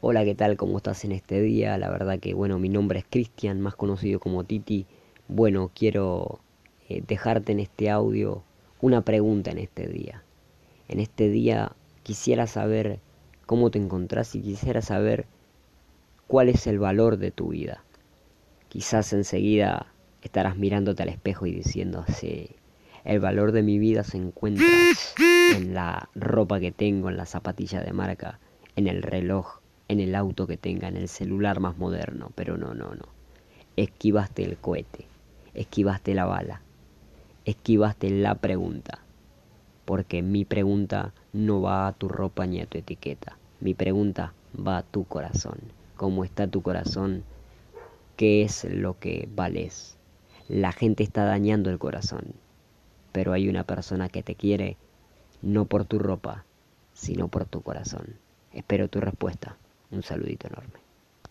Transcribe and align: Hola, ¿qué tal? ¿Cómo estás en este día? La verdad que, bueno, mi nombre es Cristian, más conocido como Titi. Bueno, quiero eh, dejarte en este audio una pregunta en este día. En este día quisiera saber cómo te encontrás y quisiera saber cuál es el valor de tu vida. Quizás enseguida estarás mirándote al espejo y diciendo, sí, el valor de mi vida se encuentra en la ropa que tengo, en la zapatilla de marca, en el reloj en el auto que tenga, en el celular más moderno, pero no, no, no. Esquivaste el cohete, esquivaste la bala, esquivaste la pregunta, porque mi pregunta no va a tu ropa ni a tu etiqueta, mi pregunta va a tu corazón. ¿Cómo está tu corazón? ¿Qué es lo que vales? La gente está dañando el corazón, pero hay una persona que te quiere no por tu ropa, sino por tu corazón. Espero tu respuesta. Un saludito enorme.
Hola, 0.00 0.24
¿qué 0.24 0.36
tal? 0.36 0.56
¿Cómo 0.56 0.76
estás 0.76 1.04
en 1.04 1.10
este 1.10 1.40
día? 1.40 1.76
La 1.76 1.90
verdad 1.90 2.20
que, 2.20 2.32
bueno, 2.32 2.60
mi 2.60 2.68
nombre 2.68 3.00
es 3.00 3.04
Cristian, 3.10 3.60
más 3.60 3.74
conocido 3.74 4.20
como 4.20 4.44
Titi. 4.44 4.86
Bueno, 5.26 5.72
quiero 5.74 6.38
eh, 6.88 7.02
dejarte 7.04 7.50
en 7.50 7.58
este 7.58 7.90
audio 7.90 8.44
una 8.80 9.02
pregunta 9.02 9.50
en 9.50 9.58
este 9.58 9.88
día. 9.88 10.22
En 10.86 11.00
este 11.00 11.28
día 11.28 11.72
quisiera 12.04 12.46
saber 12.46 13.00
cómo 13.44 13.72
te 13.72 13.80
encontrás 13.80 14.36
y 14.36 14.40
quisiera 14.40 14.82
saber 14.82 15.26
cuál 16.28 16.48
es 16.48 16.68
el 16.68 16.78
valor 16.78 17.16
de 17.16 17.32
tu 17.32 17.48
vida. 17.48 17.82
Quizás 18.68 19.12
enseguida 19.12 19.92
estarás 20.22 20.56
mirándote 20.56 21.02
al 21.02 21.08
espejo 21.08 21.44
y 21.46 21.52
diciendo, 21.52 22.04
sí, 22.06 22.50
el 23.02 23.18
valor 23.18 23.50
de 23.50 23.64
mi 23.64 23.80
vida 23.80 24.04
se 24.04 24.18
encuentra 24.18 24.64
en 25.56 25.74
la 25.74 26.08
ropa 26.14 26.60
que 26.60 26.70
tengo, 26.70 27.08
en 27.08 27.16
la 27.16 27.26
zapatilla 27.26 27.80
de 27.80 27.92
marca, 27.92 28.38
en 28.76 28.86
el 28.86 29.02
reloj 29.02 29.58
en 29.88 30.00
el 30.00 30.14
auto 30.14 30.46
que 30.46 30.56
tenga, 30.56 30.88
en 30.88 30.96
el 30.96 31.08
celular 31.08 31.60
más 31.60 31.78
moderno, 31.78 32.30
pero 32.34 32.56
no, 32.56 32.74
no, 32.74 32.94
no. 32.94 33.06
Esquivaste 33.76 34.44
el 34.44 34.56
cohete, 34.58 35.06
esquivaste 35.54 36.14
la 36.14 36.26
bala, 36.26 36.60
esquivaste 37.44 38.10
la 38.10 38.34
pregunta, 38.34 38.98
porque 39.84 40.22
mi 40.22 40.44
pregunta 40.44 41.12
no 41.32 41.62
va 41.62 41.86
a 41.86 41.92
tu 41.92 42.08
ropa 42.08 42.46
ni 42.46 42.60
a 42.60 42.66
tu 42.66 42.78
etiqueta, 42.78 43.38
mi 43.60 43.74
pregunta 43.74 44.34
va 44.54 44.78
a 44.78 44.82
tu 44.82 45.04
corazón. 45.04 45.58
¿Cómo 45.96 46.24
está 46.24 46.46
tu 46.46 46.62
corazón? 46.62 47.24
¿Qué 48.16 48.42
es 48.42 48.64
lo 48.64 48.98
que 48.98 49.28
vales? 49.34 49.96
La 50.48 50.72
gente 50.72 51.02
está 51.02 51.24
dañando 51.24 51.70
el 51.70 51.78
corazón, 51.78 52.34
pero 53.12 53.32
hay 53.32 53.48
una 53.48 53.64
persona 53.64 54.08
que 54.08 54.22
te 54.22 54.34
quiere 54.34 54.76
no 55.42 55.64
por 55.64 55.84
tu 55.84 55.98
ropa, 55.98 56.44
sino 56.94 57.28
por 57.28 57.46
tu 57.46 57.62
corazón. 57.62 58.16
Espero 58.52 58.88
tu 58.88 59.00
respuesta. 59.00 59.56
Un 59.90 60.02
saludito 60.02 60.48
enorme. 60.48 60.87